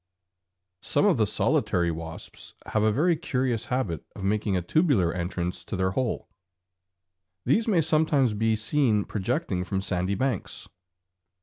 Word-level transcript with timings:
Some 0.81 1.05
of 1.05 1.17
the 1.17 1.27
solitary 1.27 1.91
wasps 1.91 2.55
have 2.65 2.81
a 2.81 2.91
very 2.91 3.15
curious 3.15 3.65
habit 3.65 4.03
of 4.15 4.23
making 4.23 4.57
a 4.57 4.63
tubular 4.63 5.13
entrance 5.13 5.63
to 5.65 5.75
their 5.75 5.91
hole. 5.91 6.27
These 7.45 7.67
may 7.67 7.81
sometimes 7.81 8.33
be 8.33 8.55
seen 8.55 9.05
projecting 9.05 9.63
from 9.63 9.79
sandy 9.79 10.15
banks. 10.15 10.67